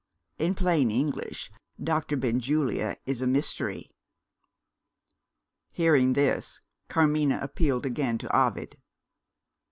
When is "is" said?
3.05-3.21